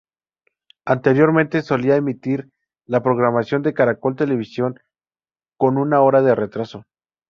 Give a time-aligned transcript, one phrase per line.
[0.83, 2.49] Anteriormente solía emitir
[2.87, 4.79] la programación de Caracol Televisión
[5.59, 6.85] con una hora de retraso.